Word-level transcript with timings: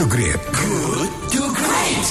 to 0.00 0.08
Great. 0.08 0.40
Good 0.56 1.12
to 1.36 1.42
Great. 1.52 2.06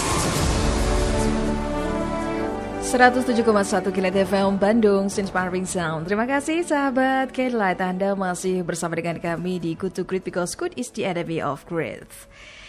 107,1 2.86 3.42
Kilat 3.90 4.14
FM 4.30 4.62
Bandung, 4.62 5.10
Inspiring 5.10 5.66
Sound. 5.66 6.06
Terima 6.06 6.30
kasih 6.30 6.62
sahabat 6.62 7.34
K-Light 7.34 7.82
Anda 7.82 8.14
masih 8.14 8.62
bersama 8.62 8.94
dengan 8.94 9.18
kami 9.18 9.58
di 9.58 9.74
Good 9.74 9.98
to 9.98 10.04
Great 10.06 10.22
because 10.22 10.54
good 10.54 10.70
is 10.78 10.94
the 10.94 11.02
enemy 11.02 11.42
of 11.42 11.66
great. 11.66 12.06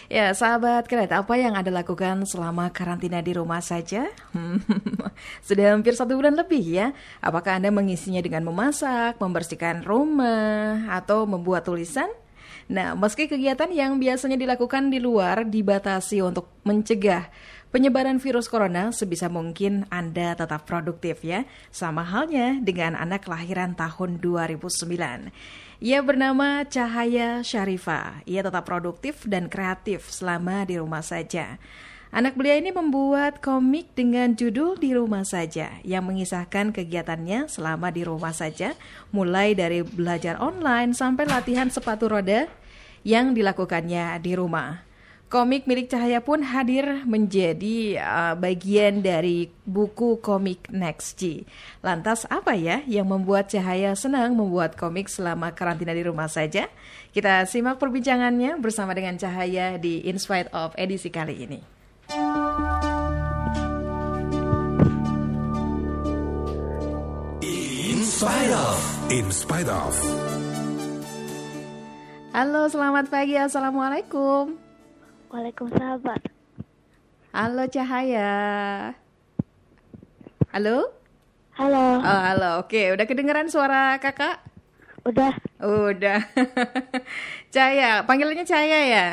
Ya, 0.09 0.33
sahabat 0.33 0.89
Kilat, 0.89 1.13
apa 1.13 1.37
yang 1.37 1.53
Anda 1.53 1.69
lakukan 1.69 2.25
selama 2.25 2.73
karantina 2.73 3.21
di 3.21 3.37
rumah 3.37 3.61
saja? 3.61 4.09
Sudah 5.45 5.77
hampir 5.77 5.93
satu 5.93 6.17
bulan 6.17 6.33
lebih 6.33 6.65
ya. 6.65 6.97
Apakah 7.21 7.61
Anda 7.61 7.69
mengisinya 7.69 8.25
dengan 8.25 8.41
memasak, 8.49 9.21
membersihkan 9.21 9.85
rumah, 9.85 10.89
atau 10.89 11.29
membuat 11.29 11.69
tulisan? 11.69 12.09
Nah, 12.71 12.95
meski 12.95 13.27
kegiatan 13.27 13.67
yang 13.67 13.99
biasanya 13.99 14.39
dilakukan 14.39 14.87
di 14.87 15.03
luar 15.03 15.43
dibatasi 15.43 16.23
untuk 16.23 16.47
mencegah 16.63 17.27
penyebaran 17.67 18.15
virus 18.15 18.47
corona, 18.47 18.95
sebisa 18.95 19.27
mungkin 19.27 19.83
Anda 19.91 20.39
tetap 20.39 20.63
produktif 20.63 21.19
ya. 21.19 21.43
Sama 21.67 22.07
halnya 22.07 22.63
dengan 22.63 22.95
anak 22.95 23.27
kelahiran 23.27 23.75
tahun 23.75 24.23
2009. 24.23 25.35
Ia 25.83 25.99
bernama 25.99 26.63
Cahaya 26.63 27.43
Syarifa. 27.43 28.23
Ia 28.23 28.39
tetap 28.39 28.63
produktif 28.63 29.27
dan 29.27 29.51
kreatif 29.51 30.07
selama 30.07 30.63
di 30.63 30.79
rumah 30.79 31.03
saja. 31.03 31.59
Anak 32.11 32.35
belia 32.35 32.59
ini 32.59 32.75
membuat 32.75 33.39
komik 33.39 33.95
dengan 33.95 34.35
judul 34.35 34.75
Di 34.75 34.91
Rumah 34.91 35.23
Saja 35.23 35.79
yang 35.87 36.11
mengisahkan 36.11 36.75
kegiatannya 36.75 37.47
selama 37.47 37.87
di 37.87 38.03
rumah 38.03 38.35
saja, 38.35 38.75
mulai 39.15 39.55
dari 39.55 39.79
belajar 39.79 40.35
online 40.43 40.91
sampai 40.91 41.23
latihan 41.23 41.71
sepatu 41.71 42.11
roda 42.11 42.51
yang 43.01 43.33
dilakukannya 43.33 44.17
di 44.21 44.33
rumah. 44.37 44.83
Komik 45.31 45.63
milik 45.63 45.87
Cahaya 45.87 46.19
pun 46.19 46.43
hadir 46.43 47.07
menjadi 47.07 47.95
uh, 48.03 48.35
bagian 48.35 48.99
dari 48.99 49.47
buku 49.63 50.19
komik 50.19 50.67
Next 50.67 51.15
G. 51.15 51.47
Lantas 51.79 52.27
apa 52.27 52.51
ya 52.51 52.83
yang 52.83 53.07
membuat 53.07 53.47
Cahaya 53.47 53.95
senang 53.95 54.35
membuat 54.35 54.75
komik 54.75 55.07
selama 55.07 55.55
karantina 55.55 55.95
di 55.95 56.03
rumah 56.03 56.27
saja? 56.27 56.67
Kita 57.15 57.47
simak 57.47 57.79
perbincangannya 57.79 58.59
bersama 58.59 58.91
dengan 58.91 59.15
Cahaya 59.15 59.79
di 59.79 60.03
In 60.03 60.19
Spite 60.19 60.51
of 60.51 60.75
edisi 60.75 61.07
kali 61.07 61.47
ini. 61.47 61.59
In 68.01 68.03
spite 68.03 68.51
of. 68.51 69.11
In 69.11 69.31
spite 69.31 69.69
of. 69.69 70.40
Halo, 72.31 72.63
selamat 72.71 73.11
pagi. 73.11 73.35
Assalamualaikum. 73.35 74.55
Waalaikumsalam. 75.35 76.23
Halo 77.35 77.63
Cahaya. 77.67 78.31
Halo? 80.55 80.95
Halo. 81.59 81.99
Oh, 81.99 82.21
halo. 82.23 82.49
Oke, 82.63 82.95
udah 82.95 83.03
kedengeran 83.03 83.51
suara 83.51 83.99
kakak? 83.99 84.39
Udah. 85.03 85.35
Udah. 85.59 86.23
Cahaya, 87.53 88.07
panggilannya 88.07 88.47
Cahaya 88.47 88.79
ya? 88.87 89.07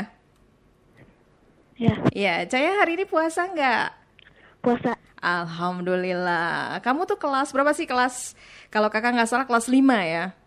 Ya. 1.74 1.94
Ya, 2.14 2.34
Cahaya 2.46 2.78
hari 2.78 3.02
ini 3.02 3.02
puasa 3.02 3.50
nggak? 3.50 3.98
Puasa. 4.62 4.94
Alhamdulillah. 5.18 6.78
Kamu 6.86 7.02
tuh 7.02 7.18
kelas 7.18 7.50
berapa 7.50 7.74
sih 7.74 7.90
kelas? 7.90 8.38
Kalau 8.70 8.86
kakak 8.94 9.10
nggak 9.10 9.26
salah 9.26 9.46
kelas 9.50 9.66
5 9.66 9.74
ya? 10.06 10.38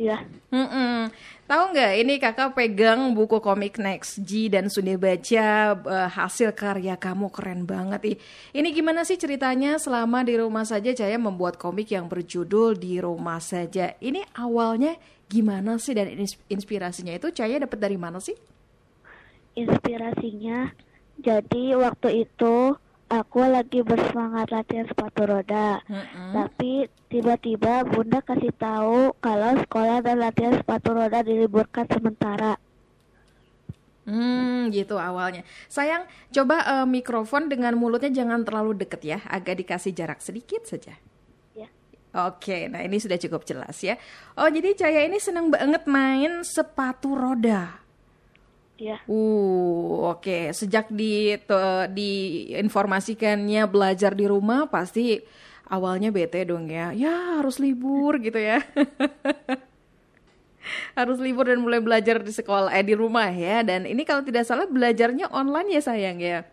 Ya. 0.00 0.24
Mm-mm. 0.48 1.12
Tahu 1.50 1.74
nggak 1.74 1.92
ini 1.98 2.14
kakak 2.22 2.54
pegang 2.54 3.10
buku 3.10 3.42
komik 3.42 3.82
Next 3.82 4.22
G 4.22 4.46
dan 4.46 4.70
sudah 4.70 4.94
baca 4.94 5.74
uh, 5.74 6.06
hasil 6.06 6.54
karya 6.54 6.94
kamu 6.94 7.26
keren 7.34 7.66
banget 7.66 8.14
ih. 8.14 8.16
Ini 8.54 8.70
gimana 8.70 9.02
sih 9.02 9.18
ceritanya 9.18 9.74
selama 9.82 10.22
di 10.22 10.38
rumah 10.38 10.62
saja 10.62 10.94
Cahaya 10.94 11.18
membuat 11.18 11.58
komik 11.58 11.90
yang 11.90 12.06
berjudul 12.06 12.78
di 12.78 13.02
rumah 13.02 13.42
saja. 13.42 13.98
Ini 13.98 14.30
awalnya 14.38 14.94
gimana 15.26 15.74
sih 15.82 15.90
dan 15.90 16.14
ins- 16.14 16.38
inspirasinya 16.46 17.18
itu 17.18 17.34
Cahaya 17.34 17.66
dapat 17.66 17.82
dari 17.82 17.98
mana 17.98 18.22
sih? 18.22 18.38
Inspirasinya. 19.58 20.70
Jadi 21.18 21.74
waktu 21.74 22.30
itu 22.30 22.78
aku 23.10 23.42
lagi 23.42 23.82
bersemangat 23.82 24.54
latihan 24.54 24.86
sepatu 24.86 25.26
roda. 25.26 25.82
Mm-mm. 25.90 26.30
Tapi 26.30 26.86
tiba-tiba 27.10 27.82
bunda 27.82 28.22
kasih 28.22 28.54
tahu 28.54 29.18
kalau 29.18 29.58
sekolah 29.66 29.98
dan 30.06 30.22
latihan 30.22 30.54
sepatu 30.54 30.94
roda 30.94 31.20
diliburkan 31.26 31.90
sementara. 31.90 32.54
Hmm, 34.06 34.70
gitu 34.72 34.96
awalnya. 34.96 35.44
Sayang, 35.66 36.06
coba 36.32 36.56
eh, 36.80 36.86
mikrofon 36.88 37.50
dengan 37.50 37.76
mulutnya 37.76 38.10
jangan 38.10 38.46
terlalu 38.46 38.78
deket 38.86 39.02
ya, 39.04 39.18
agak 39.28 39.60
dikasih 39.60 39.92
jarak 39.92 40.22
sedikit 40.24 40.64
saja. 40.64 40.96
Ya. 41.52 41.68
Oke, 42.26 42.66
nah 42.66 42.80
ini 42.80 42.96
sudah 42.98 43.20
cukup 43.20 43.44
jelas 43.44 43.76
ya. 43.82 44.00
Oh, 44.34 44.48
jadi 44.48 44.74
Cahaya 44.74 45.06
ini 45.06 45.20
seneng 45.20 45.52
banget 45.52 45.84
main 45.86 46.42
sepatu 46.46 47.12
roda. 47.14 47.89
Ya. 48.80 48.96
Uh, 49.04 50.16
oke. 50.16 50.56
Sejak 50.56 50.88
di 50.88 51.36
diinformasikannya 51.92 53.68
belajar 53.68 54.16
di 54.16 54.24
rumah 54.24 54.72
pasti 54.72 55.20
awalnya 55.68 56.08
bete 56.08 56.48
dong 56.48 56.72
ya. 56.72 56.96
Ya, 56.96 57.36
harus 57.36 57.60
libur 57.60 58.16
gitu 58.24 58.40
ya. 58.40 58.64
harus 60.98 61.20
libur 61.20 61.48
dan 61.48 61.60
mulai 61.60 61.80
belajar 61.80 62.20
di 62.24 62.32
sekolah 62.32 62.72
eh 62.72 62.80
di 62.80 62.96
rumah 62.96 63.28
ya. 63.28 63.60
Dan 63.60 63.84
ini 63.84 64.08
kalau 64.08 64.24
tidak 64.24 64.48
salah 64.48 64.64
belajarnya 64.64 65.28
online 65.28 65.76
ya 65.76 65.82
sayang 65.84 66.18
ya. 66.24 66.48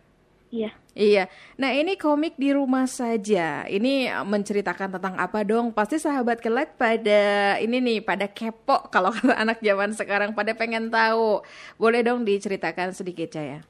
Iya. 0.48 0.72
Iya. 0.96 1.24
Nah, 1.60 1.70
ini 1.76 2.00
komik 2.00 2.40
di 2.40 2.56
rumah 2.56 2.88
saja. 2.88 3.68
Ini 3.68 4.08
menceritakan 4.24 4.96
tentang 4.96 5.14
apa 5.20 5.44
dong? 5.44 5.76
Pasti 5.76 6.00
sahabat 6.00 6.40
kelet 6.40 6.72
pada 6.80 7.54
ini 7.60 7.78
nih, 7.84 7.98
pada 8.00 8.24
kepo 8.26 8.86
kalau 8.94 9.12
kata 9.12 9.36
anak 9.36 9.60
zaman 9.60 9.92
sekarang 9.92 10.32
pada 10.32 10.56
pengen 10.56 10.88
tahu. 10.88 11.44
Boleh 11.76 12.00
dong 12.00 12.24
diceritakan 12.24 12.96
sedikit, 12.96 13.28
Caya? 13.36 13.60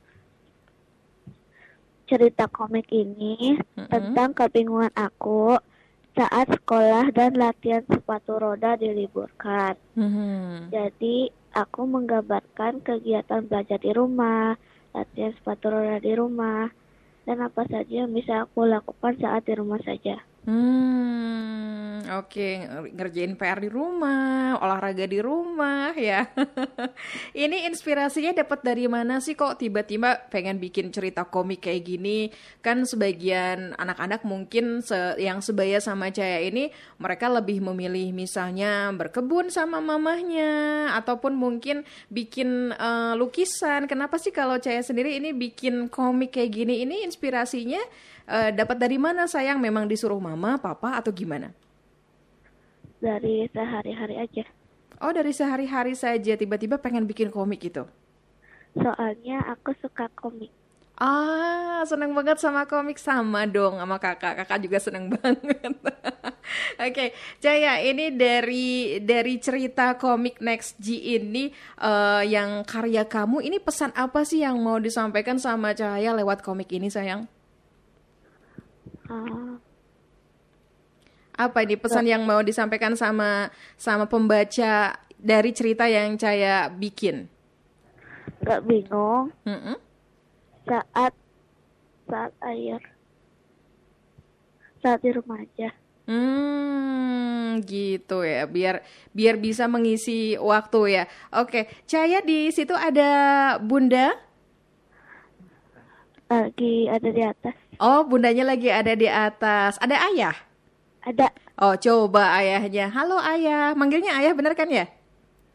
Cerita 2.08 2.48
komik 2.48 2.88
ini 2.88 3.58
Mm-mm. 3.76 3.90
tentang 3.92 4.32
kebingungan 4.32 4.94
aku 4.96 5.60
saat 6.16 6.48
sekolah 6.50 7.14
dan 7.14 7.36
latihan 7.36 7.84
sepatu 7.86 8.40
roda 8.40 8.74
diliburkan. 8.74 9.78
Hmm. 9.94 10.66
Jadi 10.72 11.30
aku 11.54 11.86
menggambarkan 11.86 12.82
kegiatan 12.82 13.46
belajar 13.46 13.78
di 13.78 13.92
rumah, 13.94 14.58
latihan 14.98 15.32
sepatu 15.38 15.70
roda 15.70 16.02
di 16.02 16.12
rumah, 16.18 16.66
dan 17.24 17.38
apa 17.40 17.62
saja 17.70 18.04
yang 18.04 18.10
bisa 18.10 18.44
aku 18.44 18.66
lakukan 18.66 19.14
saat 19.22 19.46
di 19.46 19.54
rumah 19.54 19.78
saja. 19.86 20.27
Hmm, 20.48 22.08
oke 22.08 22.48
Nger- 22.64 22.92
ngerjain 22.96 23.36
PR 23.36 23.60
di 23.60 23.68
rumah, 23.68 24.56
olahraga 24.56 25.04
di 25.04 25.20
rumah 25.20 25.92
ya. 25.92 26.24
Ini 27.36 27.68
inspirasinya 27.68 28.32
dapat 28.32 28.64
dari 28.64 28.88
mana 28.88 29.20
sih 29.20 29.36
kok 29.36 29.60
tiba-tiba 29.60 30.16
pengen 30.32 30.56
bikin 30.56 30.88
cerita 30.88 31.28
komik 31.28 31.68
kayak 31.68 31.84
gini? 31.84 32.32
Kan 32.64 32.88
sebagian 32.88 33.76
anak-anak 33.76 34.24
mungkin 34.24 34.80
se- 34.80 35.20
yang 35.20 35.44
sebaya 35.44 35.84
sama 35.84 36.08
Caya 36.08 36.40
ini 36.40 36.72
mereka 36.96 37.28
lebih 37.28 37.60
memilih 37.60 38.16
misalnya 38.16 38.88
berkebun 38.96 39.52
sama 39.52 39.84
mamahnya 39.84 40.96
ataupun 40.96 41.36
mungkin 41.36 41.84
bikin 42.08 42.72
eh, 42.72 43.12
lukisan. 43.20 43.84
Kenapa 43.84 44.16
sih 44.16 44.32
kalau 44.32 44.56
Caya 44.56 44.80
sendiri 44.80 45.12
ini 45.20 45.36
bikin 45.36 45.92
komik 45.92 46.40
kayak 46.40 46.56
gini? 46.56 46.88
Ini 46.88 47.04
inspirasinya 47.04 47.84
eh, 48.28 48.50
dapat 48.52 48.76
dari 48.76 49.00
mana 49.00 49.24
sayang? 49.24 49.56
Memang 49.58 49.88
disuruh 49.88 50.20
mama, 50.20 50.60
papa 50.60 51.00
atau 51.00 51.10
gimana? 51.10 51.50
Dari 53.00 53.48
sehari-hari 53.50 54.20
aja. 54.20 54.44
Oh 54.98 55.14
dari 55.14 55.30
sehari-hari 55.30 55.94
saja 55.94 56.34
tiba-tiba 56.34 56.76
pengen 56.76 57.06
bikin 57.06 57.30
komik 57.30 57.62
gitu. 57.62 57.86
Soalnya 58.74 59.42
aku 59.46 59.72
suka 59.78 60.10
komik. 60.18 60.50
Ah, 60.98 61.86
seneng 61.86 62.10
banget 62.10 62.42
sama 62.42 62.66
komik 62.66 62.98
sama 62.98 63.46
dong 63.46 63.78
sama 63.78 64.02
kakak. 64.02 64.42
Kakak 64.42 64.58
juga 64.58 64.82
seneng 64.82 65.06
banget. 65.14 65.74
Oke, 66.74 67.14
Jaya, 67.38 67.78
ini 67.78 68.10
dari 68.10 68.98
dari 68.98 69.38
cerita 69.38 69.94
komik 69.94 70.42
Next 70.42 70.74
G 70.82 70.98
ini 70.98 71.54
eh, 71.78 72.22
yang 72.26 72.66
karya 72.66 73.06
kamu, 73.06 73.46
ini 73.46 73.62
pesan 73.62 73.94
apa 73.94 74.26
sih 74.26 74.42
yang 74.42 74.58
mau 74.58 74.82
disampaikan 74.82 75.38
sama 75.38 75.70
Cahaya 75.70 76.18
lewat 76.18 76.42
komik 76.42 76.66
ini, 76.74 76.90
sayang? 76.90 77.30
Ah, 79.08 79.58
Apa 81.38 81.62
ini 81.62 81.78
pesan 81.78 82.02
yang 82.10 82.26
mau 82.26 82.42
disampaikan 82.42 82.98
sama 82.98 83.54
sama 83.78 84.10
pembaca 84.10 84.98
dari 85.18 85.50
cerita 85.54 85.86
yang 85.86 86.18
Cahaya 86.18 86.66
bikin? 86.66 87.30
gak 88.46 88.60
bingung 88.66 89.30
Mm-mm. 89.46 89.78
saat 90.68 91.12
saat 92.08 92.32
air 92.50 92.80
saat 94.82 94.98
di 95.04 95.10
rumah 95.16 95.38
aja. 95.44 95.68
Hmm, 96.08 97.60
gitu 97.68 98.24
ya. 98.24 98.48
Biar 98.48 98.80
biar 99.12 99.34
bisa 99.36 99.68
mengisi 99.68 100.40
waktu 100.40 100.78
ya. 100.96 101.02
Oke, 101.36 101.68
Cahaya 101.84 102.24
di 102.24 102.48
situ 102.56 102.72
ada 102.72 103.04
Bunda. 103.60 104.16
lagi 106.30 106.88
ada 106.94 107.08
di 107.16 107.22
atas. 107.24 107.56
Oh, 107.78 108.02
bundanya 108.02 108.42
lagi 108.42 108.74
ada 108.74 108.90
di 108.98 109.06
atas. 109.06 109.78
Ada 109.78 110.10
ayah? 110.10 110.34
Ada. 110.98 111.30
Oh, 111.54 111.78
coba 111.78 112.34
ayahnya. 112.42 112.90
Halo 112.90 113.22
ayah. 113.22 113.70
Manggilnya 113.78 114.18
ayah 114.18 114.34
bener 114.34 114.58
kan 114.58 114.66
ya? 114.66 114.90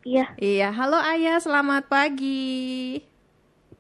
Iya. 0.08 0.32
Iya. 0.40 0.72
Halo 0.72 1.04
ayah, 1.04 1.36
selamat 1.44 1.92
pagi. 1.92 3.04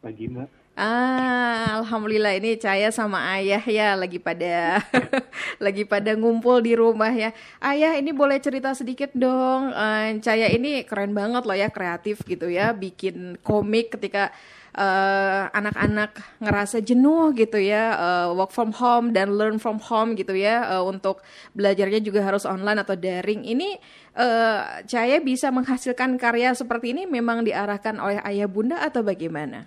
Pagi 0.03 0.27
mbak. 0.27 0.51
Ah, 0.75 1.79
alhamdulillah 1.79 2.35
ini 2.35 2.57
Caya 2.57 2.89
sama 2.89 3.21
ayah 3.37 3.61
ya 3.61 3.93
lagi 3.93 4.17
pada 4.17 4.81
lagi 5.63 5.87
pada 5.87 6.11
ngumpul 6.11 6.59
di 6.59 6.75
rumah 6.75 7.15
ya. 7.15 7.31
Ayah 7.63 7.95
ini 7.95 8.11
boleh 8.11 8.43
cerita 8.43 8.75
sedikit 8.75 9.15
dong. 9.15 9.71
Eh, 9.71 10.19
Caya 10.19 10.51
ini 10.51 10.83
keren 10.83 11.15
banget 11.15 11.47
loh 11.47 11.55
ya 11.55 11.71
kreatif 11.71 12.27
gitu 12.27 12.51
ya, 12.51 12.75
bikin 12.75 13.39
komik 13.39 13.95
ketika 13.95 14.35
eh, 14.73 15.43
anak-anak 15.49 16.11
ngerasa 16.41 16.81
jenuh 16.81 17.31
gitu 17.33 17.57
ya, 17.57 17.83
eh, 17.93 18.27
work 18.33 18.49
from 18.51 18.73
home 18.73 19.13
dan 19.13 19.37
learn 19.37 19.57
from 19.61 19.77
home 19.79 20.17
gitu 20.17 20.33
ya, 20.33 20.77
eh, 20.77 20.83
untuk 20.83 21.21
belajarnya 21.53 22.01
juga 22.01 22.25
harus 22.25 22.43
online 22.45 22.81
atau 22.81 22.97
daring. 22.97 23.45
Ini 23.45 23.77
eh, 24.17 24.59
Caya 24.85 25.17
bisa 25.21 25.49
menghasilkan 25.49 26.17
karya 26.17 26.53
seperti 26.53 26.93
ini 26.93 27.03
memang 27.05 27.45
diarahkan 27.45 27.97
oleh 27.97 28.19
ayah 28.25 28.49
bunda 28.49 28.81
atau 28.81 29.01
bagaimana? 29.01 29.65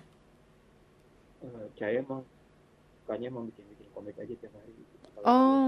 Eh, 1.43 1.65
saya 1.79 2.01
mau 2.03 2.23
sukanya 3.03 3.29
mau 3.31 3.43
bikin 3.47 3.63
bikin 3.71 3.87
komik 3.95 4.15
aja 4.19 4.33
tiap 4.35 4.53
hari. 4.55 4.73
Kalau 5.15 5.23
Oh, 5.27 5.67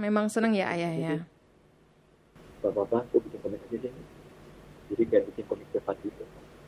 memang 0.00 0.26
seneng 0.30 0.54
ya 0.54 0.70
ayah 0.72 0.92
ya. 0.94 1.16
bapak-bapak 2.60 3.08
aku 3.08 3.24
bikin 3.24 3.40
komik 3.40 3.60
aja 3.66 3.76
deh. 3.88 3.92
Jadi 4.92 5.02
kayak 5.08 5.24
bikin 5.32 5.44
komik 5.48 5.68
cepat 5.72 5.96
gitu. 6.04 6.24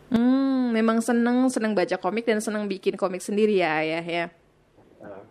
Hmm, 0.08 0.70
memang 0.70 0.98
seneng 0.98 1.46
seneng 1.46 1.72
baca 1.72 1.96
komik 1.96 2.24
dan 2.24 2.38
seneng 2.38 2.66
bikin 2.66 2.94
komik 2.94 3.20
sendiri 3.20 3.56
ya 3.56 3.78
ayah 3.78 4.02
ya. 4.02 4.24
Nah, 4.98 5.22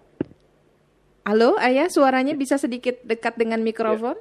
Halo 1.21 1.53
ayah, 1.57 1.85
suaranya 1.85 2.33
bisa 2.33 2.57
sedikit 2.57 2.97
dekat 3.03 3.35
dengan 3.35 3.61
mikrofon? 3.61 4.17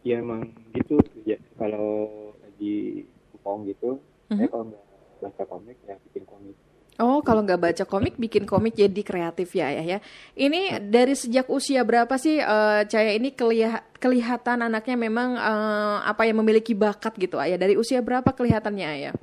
ya 0.00 0.18
emang 0.18 0.46
gitu 0.72 0.96
ya 1.22 1.36
kalau 1.54 2.08
lagi 2.40 3.04
kupong 3.30 3.66
gitu, 3.66 3.98
saya 4.26 4.40
Mhm. 4.40 4.48
kalau 4.48 4.64
nggak 4.64 4.84
baca 5.20 5.42
komik 5.44 5.76
ya 5.84 5.94
bikin 6.00 6.24
komik. 6.24 6.56
Oh, 6.98 7.20
kalau 7.20 7.46
nggak 7.46 7.60
baca 7.60 7.84
komik, 7.84 8.14
bikin 8.16 8.42
komik 8.42 8.74
jadi 8.74 9.00
kreatif 9.00 9.54
ya 9.54 9.70
ayah 9.70 9.86
ya. 9.86 9.98
Ini 10.34 10.82
dari 10.82 11.14
sejak 11.14 11.46
usia 11.46 11.82
berapa 11.82 12.10
sih 12.16 12.38
eh, 12.38 12.80
Caya 12.84 13.14
ini 13.14 13.30
kelia- 13.30 13.86
kelihatan 13.94 14.58
anaknya 14.60 14.96
memang 14.96 15.36
eh, 15.36 15.96
apa 16.02 16.26
yang 16.26 16.42
memiliki 16.42 16.74
bakat 16.74 17.14
gitu 17.14 17.38
ayah? 17.38 17.54
Dari 17.54 17.78
usia 17.78 18.02
berapa 18.02 18.26
kelihatannya 18.26 18.86
ayah? 18.88 19.14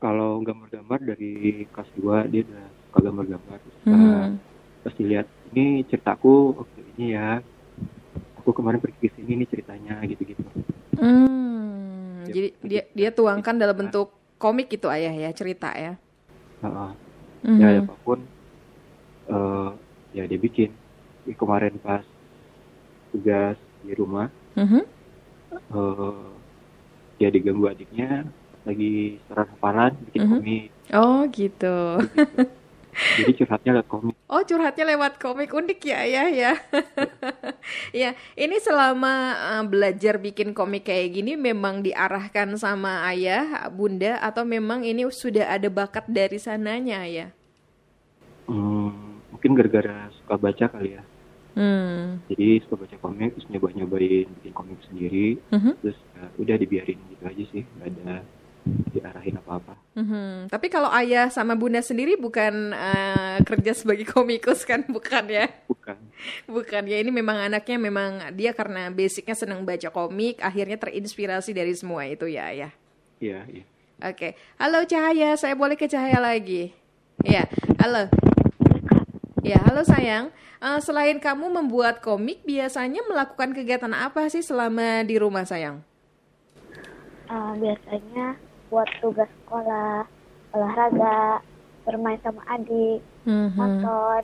Kalau 0.00 0.40
gambar-gambar 0.40 0.98
dari 1.04 1.68
kelas 1.68 1.90
2 2.00 2.24
dia 2.24 2.40
udah 2.48 2.64
suka 2.88 2.98
gambar-gambar. 3.04 3.56
Terus, 3.60 3.76
Hmm. 3.84 3.92
uh, 3.94 4.26
terus 4.80 4.96
dilihat 4.96 5.26
ini 5.52 5.84
ceritaku, 5.84 6.56
oke 6.56 6.80
ini 6.96 7.12
ya. 7.12 7.44
Aku 8.40 8.56
kemarin 8.56 8.80
pergi 8.80 8.96
ke 8.96 9.08
sini 9.12 9.44
nih 9.44 9.48
ceritanya 9.52 10.00
gitu-gitu. 10.08 10.40
Hmm, 10.96 12.24
jadi 12.24 12.48
dia 12.64 12.82
dia 12.96 13.10
tuangkan 13.12 13.60
dalam 13.60 13.76
bentuk 13.76 14.08
komik 14.40 14.72
gitu 14.72 14.88
ayah 14.88 15.12
ya 15.12 15.28
cerita 15.36 15.68
ya. 15.76 16.00
Heeh. 16.64 16.90
Mhm. 17.40 17.56
ya 17.56 17.68
apa 17.80 17.94
pun 18.04 18.20
eh 19.28 19.70
ya 20.12 20.24
dia 20.28 20.36
bikin 20.36 20.72
Jadi 21.24 21.36
kemarin 21.36 21.76
pas 21.80 22.04
tugas 23.12 23.56
di 23.84 23.92
rumah 23.96 24.28
Mhm. 24.56 24.80
eh 25.52 26.28
dia 27.16 27.28
diganggu 27.28 27.68
adiknya 27.68 28.24
lagi 28.64 29.18
serat 29.26 29.48
hafalan 29.50 29.92
bikin 30.08 30.20
Mhm. 30.22 30.32
komik 30.36 30.64
Oh 30.90 31.20
gitu. 31.30 31.76
jadi 33.22 33.30
curhatnya 33.38 33.70
lewat 33.78 33.88
komik 33.88 34.14
Oh 34.26 34.42
curhatnya 34.42 34.84
lewat 34.84 35.12
komik 35.16 35.50
unik 35.50 35.80
ya 35.82 35.96
ayah 36.02 36.28
ya. 36.28 36.52
ya 38.02 38.10
ini 38.34 38.58
selama 38.58 39.14
uh, 39.38 39.62
belajar 39.64 40.18
bikin 40.18 40.50
komik 40.50 40.86
kayak 40.86 41.14
gini 41.14 41.38
memang 41.38 41.82
diarahkan 41.82 42.58
sama 42.58 43.06
ayah, 43.08 43.70
bunda 43.70 44.18
atau 44.18 44.42
memang 44.42 44.82
ini 44.82 45.06
sudah 45.08 45.50
ada 45.50 45.70
bakat 45.70 46.06
dari 46.10 46.38
sananya 46.38 47.06
ya? 47.06 47.30
Hmm, 48.46 49.22
mungkin 49.30 49.54
gara-gara 49.54 50.10
suka 50.18 50.34
baca 50.36 50.66
kali 50.68 50.98
ya 50.98 51.02
Hmm. 51.50 52.22
jadi 52.30 52.62
suka 52.62 52.86
baca 52.86 52.96
komik 53.02 53.34
terus 53.34 53.46
nyoba-nyobain 53.50 54.26
bikin 54.38 54.54
komik 54.54 54.78
sendiri 54.86 55.34
Mhm. 55.50 55.82
terus 55.82 55.98
ya, 56.14 56.22
udah 56.38 56.56
dibiarin 56.58 56.98
gitu 57.10 57.22
aja 57.26 57.44
sih 57.50 57.62
nggak 57.66 57.88
ada 57.90 58.14
diarahin 58.66 59.36
apa-apa 59.40 59.80
Mhm. 59.90 60.48
Tapi 60.48 60.70
kalau 60.70 60.86
ayah 60.94 61.28
sama 61.28 61.58
bunda 61.58 61.82
sendiri 61.82 62.14
bukan 62.14 62.72
uh, 62.72 63.42
kerja 63.42 63.74
sebagai 63.74 64.06
komikus 64.06 64.62
kan, 64.62 64.86
bukan 64.96 65.26
ya? 65.28 65.50
bukan 65.66 65.98
Bukan 66.46 66.82
ya, 66.86 67.02
ini 67.02 67.10
memang 67.10 67.36
anaknya 67.36 67.76
memang 67.76 68.32
dia 68.32 68.54
karena 68.54 68.88
basicnya 68.88 69.34
senang 69.34 69.66
baca 69.66 69.90
komik, 69.90 70.38
akhirnya 70.40 70.78
terinspirasi 70.78 71.50
dari 71.52 71.74
semua 71.74 72.06
itu 72.06 72.30
ya 72.30 72.48
ayah. 72.54 72.72
iya 73.20 73.44
iya 73.50 73.64
Oke, 74.00 74.32
halo 74.56 74.80
Cahaya, 74.88 75.36
saya 75.36 75.52
boleh 75.52 75.76
ke 75.76 75.84
Cahaya 75.84 76.16
lagi? 76.16 76.72
Ya, 77.20 77.44
halo. 77.76 78.08
Ya, 79.44 79.60
halo 79.60 79.84
sayang. 79.84 80.32
Eh, 80.56 80.80
selain 80.80 81.20
kamu 81.20 81.52
membuat 81.52 82.00
komik, 82.00 82.40
biasanya 82.48 83.04
melakukan 83.04 83.52
kegiatan 83.52 83.92
apa 83.92 84.24
sih 84.32 84.40
selama 84.40 85.04
di 85.04 85.20
rumah 85.20 85.44
sayang? 85.44 85.84
Eh, 87.28 87.52
biasanya 87.60 88.40
buat 88.70 88.88
tugas 89.02 89.28
sekolah, 89.44 90.06
olahraga, 90.54 91.42
bermain 91.84 92.20
sama 92.22 92.40
adik, 92.48 93.02
Mhm, 93.26 93.58
nonton, 93.58 94.22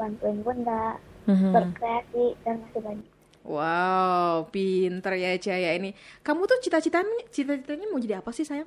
bantuin 0.00 0.38
bunda, 0.42 0.98
mhm. 1.28 1.52
berkreasi, 1.52 2.34
dan 2.42 2.64
masih 2.64 2.80
banyak. 2.82 3.08
Wow, 3.44 4.48
pinter 4.48 5.20
ya 5.20 5.36
Cahaya 5.36 5.76
ini. 5.76 5.92
Kamu 6.24 6.48
tuh 6.48 6.64
cita-citanya, 6.64 7.28
cita-citanya 7.28 7.92
mau 7.92 8.00
jadi 8.00 8.24
apa 8.24 8.32
sih 8.32 8.48
sayang? 8.48 8.66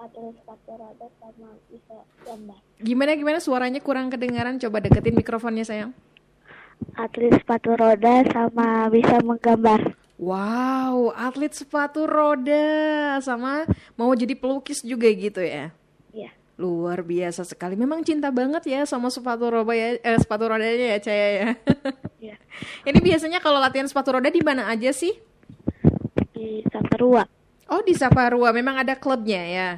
Atlet 0.00 0.34
sepatu 0.34 0.72
roda 0.74 1.06
sama 1.20 1.52
bisa 1.68 1.96
gambar. 2.26 2.58
Gimana 2.80 3.12
gimana 3.14 3.38
suaranya 3.38 3.78
kurang 3.78 4.10
kedengaran? 4.10 4.58
Coba 4.58 4.82
deketin 4.82 5.14
mikrofonnya 5.14 5.62
sayang. 5.62 5.92
Atlet 6.98 7.38
sepatu 7.38 7.76
roda 7.76 8.24
sama 8.32 8.90
bisa 8.90 9.20
menggambar. 9.22 9.94
Wow, 10.22 11.10
atlet 11.18 11.50
sepatu 11.50 12.06
roda 12.06 13.18
sama 13.18 13.66
mau 13.98 14.14
jadi 14.14 14.38
pelukis 14.38 14.78
juga 14.86 15.10
gitu 15.10 15.42
ya? 15.42 15.74
Iya. 16.14 16.30
Luar 16.54 17.02
biasa 17.02 17.42
sekali. 17.42 17.74
Memang 17.74 18.06
cinta 18.06 18.30
banget 18.30 18.62
ya 18.70 18.86
sama 18.86 19.10
sepatu 19.10 19.50
roda 19.50 19.74
ya, 19.74 19.98
eh, 19.98 20.18
sepatu 20.22 20.46
rodanya 20.46 20.94
ya 20.94 20.98
Caya 21.02 21.26
ya. 21.34 21.48
Iya. 22.22 22.36
Ini 22.86 23.02
biasanya 23.02 23.42
kalau 23.42 23.58
latihan 23.58 23.90
sepatu 23.90 24.14
roda 24.14 24.30
di 24.30 24.38
mana 24.46 24.70
aja 24.70 24.94
sih? 24.94 25.10
Di 26.30 26.62
Saparua. 26.70 27.26
Oh 27.66 27.82
di 27.82 27.98
Saparua, 27.98 28.54
memang 28.54 28.78
ada 28.78 28.94
klubnya 28.94 29.42
ya. 29.42 29.68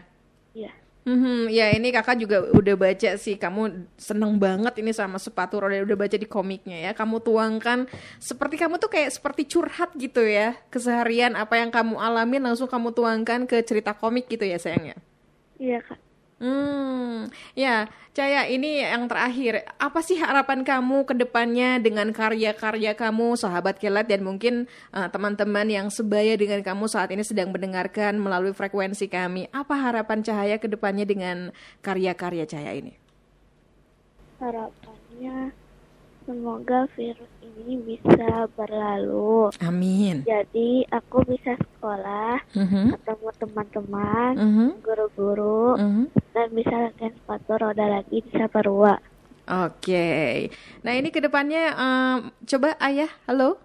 Iya. 0.52 0.76
Mhm, 1.04 1.52
ya 1.52 1.68
ini 1.76 1.92
kakak 1.92 2.16
juga 2.16 2.48
udah 2.48 2.74
baca 2.80 3.10
sih 3.20 3.36
kamu 3.36 3.92
seneng 4.00 4.40
banget 4.40 4.80
ini 4.80 4.88
sama 4.96 5.20
sepatu 5.20 5.60
roda 5.60 5.76
udah 5.84 5.98
baca 6.00 6.16
di 6.16 6.24
komiknya 6.24 6.80
ya. 6.80 6.90
Kamu 6.96 7.20
tuangkan 7.20 7.84
seperti 8.16 8.56
kamu 8.56 8.80
tuh 8.80 8.88
kayak 8.88 9.12
seperti 9.12 9.44
curhat 9.44 9.92
gitu 10.00 10.24
ya 10.24 10.56
keseharian 10.72 11.36
apa 11.36 11.60
yang 11.60 11.68
kamu 11.68 12.00
alamin 12.00 12.48
langsung 12.48 12.72
kamu 12.72 12.96
tuangkan 12.96 13.44
ke 13.44 13.60
cerita 13.68 13.92
komik 13.92 14.32
gitu 14.32 14.48
ya 14.48 14.56
sayangnya 14.56 14.96
Iya 15.58 15.78
kak. 15.86 16.03
Hmm, 16.44 17.32
ya, 17.56 17.88
Caya, 18.12 18.44
ini 18.52 18.84
yang 18.84 19.08
terakhir. 19.08 19.64
Apa 19.80 20.04
sih 20.04 20.20
harapan 20.20 20.60
kamu 20.60 21.08
ke 21.08 21.16
depannya 21.16 21.80
dengan 21.80 22.12
karya-karya 22.12 22.92
kamu, 22.92 23.40
sahabat 23.40 23.80
Kelat, 23.80 24.12
dan 24.12 24.20
mungkin 24.20 24.68
uh, 24.92 25.08
teman-teman 25.08 25.64
yang 25.72 25.88
sebaya 25.88 26.36
dengan 26.36 26.60
kamu 26.60 26.84
saat 26.84 27.08
ini 27.16 27.24
sedang 27.24 27.48
mendengarkan 27.48 28.20
melalui 28.20 28.52
frekuensi 28.52 29.08
kami? 29.08 29.48
Apa 29.56 29.72
harapan 29.88 30.20
Cahaya 30.20 30.60
ke 30.60 30.68
depannya 30.68 31.08
dengan 31.08 31.48
karya-karya 31.80 32.44
Cahaya 32.44 32.76
ini? 32.76 32.92
Harapannya 34.44 35.56
semoga 36.28 36.84
virus 36.92 37.32
ini 37.40 37.80
bisa 37.88 38.52
berlalu. 38.52 39.48
Amin. 39.64 40.28
Jadi 40.28 40.84
aku 40.92 41.24
bisa 41.24 41.56
sekolah, 41.56 42.36
Mhm, 42.52 43.00
ketemu 43.00 43.28
teman-teman, 43.40 44.32
mhm, 44.36 44.68
guru-guru, 44.84 45.80
mhm. 45.80 46.04
Dan 46.34 46.50
bisa 46.50 46.74
latihan 46.74 47.14
sepatu 47.14 47.54
roda 47.54 47.86
lagi 47.86 48.18
di 48.18 48.30
Saparua. 48.34 48.98
Oke. 49.44 50.50
Nah 50.82 50.92
ini 50.98 51.08
ke 51.14 51.22
depannya, 51.22 51.64
em, 51.78 52.18
coba 52.42 52.74
Ayah, 52.82 53.08
halo? 53.30 53.62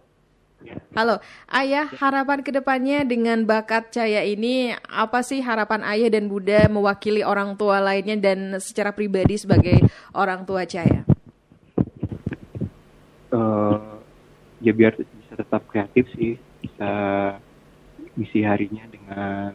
Halo, 0.91 1.23
Ayah, 1.47 1.87
harapan 1.87 2.43
ke 2.43 2.51
depannya 2.51 3.07
dengan 3.07 3.47
bakat 3.47 3.95
Caya 3.95 4.27
ini, 4.27 4.75
apa 4.91 5.23
sih 5.23 5.39
harapan 5.39 5.87
Ayah 5.87 6.11
dan 6.11 6.27
Bunda 6.27 6.67
mewakili 6.67 7.23
orang 7.23 7.55
tua 7.55 7.79
lainnya 7.79 8.19
dan 8.19 8.59
secara 8.59 8.91
pribadi 8.91 9.39
sebagai 9.39 9.79
orang 10.11 10.43
tua 10.43 10.67
Caya? 10.67 11.07
eh 13.29 13.79
ya 14.59 14.71
biar 14.73 14.97
bisa 14.97 15.33
tetap 15.37 15.61
kreatif 15.69 16.09
sih 16.17 16.33
bisa 16.65 16.91
ngisi 18.17 18.41
harinya 18.41 18.83
dengan 18.89 19.53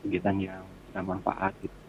kegiatan 0.00 0.36
yang 0.38 0.64
bermanfaat 0.94 1.52
gitu 1.60 1.81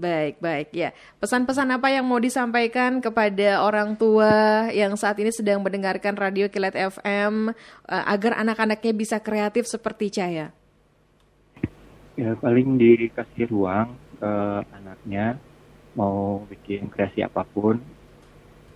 Baik, 0.00 0.40
baik 0.40 0.72
ya. 0.72 0.96
Pesan-pesan 1.20 1.76
apa 1.76 1.92
yang 1.92 2.08
mau 2.08 2.16
disampaikan 2.16 3.04
kepada 3.04 3.60
orang 3.60 4.00
tua 4.00 4.64
yang 4.72 4.96
saat 4.96 5.20
ini 5.20 5.28
sedang 5.28 5.60
mendengarkan 5.60 6.16
radio 6.16 6.48
Kilat 6.48 6.72
FM 6.72 7.52
uh, 7.52 8.04
agar 8.08 8.40
anak-anaknya 8.40 8.96
bisa 8.96 9.20
kreatif 9.20 9.68
seperti 9.68 10.08
Cahaya? 10.08 10.56
Ya 12.16 12.32
paling 12.40 12.80
dikasih 12.80 13.52
ruang 13.52 13.92
ke 14.16 14.32
anaknya 14.72 15.36
mau 15.92 16.48
bikin 16.48 16.88
kreasi 16.88 17.20
apa 17.20 17.44
pun 17.44 17.76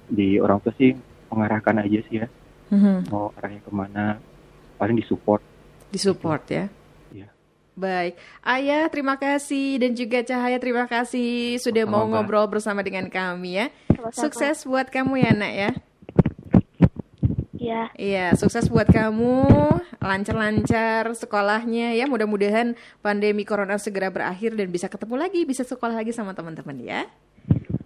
di 0.05 0.37
orang 0.37 0.61
tua 0.61 0.77
sih 0.77 0.93
mengarahkan 1.33 1.81
aja 1.81 2.01
sih 2.05 2.21
ya 2.21 2.29
Mhm. 2.65 3.13
mau 3.13 3.29
arahnya 3.37 3.61
ke 3.61 3.71
mana 3.73 4.17
paling 4.81 4.97
disupport 4.97 5.41
Disupport 5.93 6.43
ya. 6.49 6.65
ya 6.65 6.67
Baik, 7.75 8.15
Ayah 8.47 8.87
terima 8.87 9.19
kasih 9.19 9.83
dan 9.83 9.99
juga 9.99 10.23
Cahaya 10.23 10.63
terima 10.63 10.87
kasih 10.87 11.59
sudah 11.59 11.83
mau 11.83 12.07
Sama-sama. 12.07 12.15
ngobrol 12.23 12.47
bersama 12.47 12.81
dengan 12.87 13.11
kami 13.11 13.59
ya. 13.59 13.67
Sama-sama. 13.91 14.15
Sukses 14.15 14.63
buat 14.63 14.87
kamu 14.95 15.15
ya 15.19 15.31
nak 15.35 15.53
ya. 15.53 15.71
Ya, 17.65 17.89
Iya, 17.97 18.37
sukses 18.37 18.69
buat 18.69 18.85
kamu, 18.85 19.49
lancar-lancar 19.97 21.09
sekolahnya 21.17 21.97
ya. 21.97 22.05
Mudah-mudahan 22.05 22.77
pandemi 23.01 23.49
corona 23.49 23.81
segera 23.81 24.13
berakhir 24.13 24.53
dan 24.53 24.69
bisa 24.69 24.85
ketemu 24.87 25.17
lagi, 25.17 25.49
bisa 25.49 25.65
sekolah 25.65 25.97
lagi 25.97 26.13
sama 26.13 26.37
teman-teman 26.37 26.77
ya. 26.85 27.09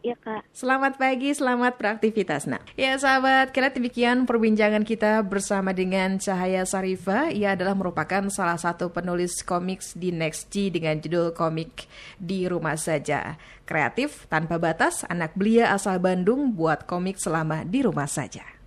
Ya 0.08 0.16
Kak. 0.16 0.42
Selamat 0.56 0.96
pagi, 0.96 1.30
selamat 1.36 1.76
beraktivitas. 1.76 2.48
Nah, 2.48 2.64
ya 2.74 2.96
sahabat, 2.96 3.52
kira 3.52 3.68
demikian 3.68 4.24
perbincangan 4.24 4.82
kita 4.82 5.20
bersama 5.20 5.76
dengan 5.76 6.16
Cahaya 6.16 6.64
Sarifa. 6.64 7.28
Ia 7.28 7.52
adalah 7.52 7.76
merupakan 7.76 8.24
salah 8.32 8.56
satu 8.56 8.88
penulis 8.88 9.44
komik 9.44 9.84
di 9.92 10.08
Next 10.10 10.48
G 10.48 10.72
dengan 10.72 10.96
judul 10.98 11.36
komik 11.36 11.84
di 12.16 12.48
rumah 12.48 12.80
saja. 12.80 13.36
Kreatif, 13.68 14.24
tanpa 14.32 14.56
batas, 14.56 15.04
anak 15.04 15.36
belia 15.36 15.76
asal 15.76 16.00
Bandung 16.00 16.56
buat 16.56 16.88
komik 16.88 17.20
selama 17.20 17.68
di 17.68 17.84
rumah 17.84 18.08
saja. 18.08 18.57